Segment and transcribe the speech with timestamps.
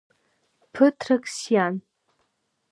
[0.73, 1.75] Ԥыҭрак сиан.